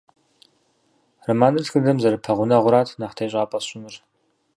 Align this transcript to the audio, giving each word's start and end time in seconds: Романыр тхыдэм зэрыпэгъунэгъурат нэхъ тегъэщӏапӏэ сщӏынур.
Романыр 1.27 1.63
тхыдэм 1.65 1.97
зэрыпэгъунэгъурат 2.01 2.89
нэхъ 2.99 3.15
тегъэщӏапӏэ 3.17 3.59
сщӏынур. 3.61 3.95